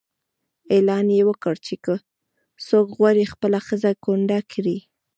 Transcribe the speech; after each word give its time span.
اعلان 0.73 1.05
یې 1.17 1.21
وکړ 1.29 1.55
چې 1.67 1.75
که 1.83 1.93
څوک 2.67 2.87
غواړي 2.97 3.25
خپله 3.33 3.59
ښځه 3.67 3.91
کونډه 4.03 4.39
کړي. 4.51 4.77